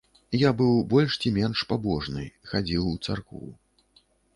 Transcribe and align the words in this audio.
Я 0.43 0.53
быў 0.61 0.71
больш 0.93 1.19
ці 1.21 1.33
менш 1.37 1.63
пабожны, 1.75 2.27
хадзіў 2.53 2.93
у 2.97 2.99
царкву. 3.05 3.49